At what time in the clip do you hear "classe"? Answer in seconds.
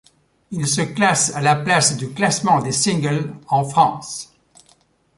0.81-1.31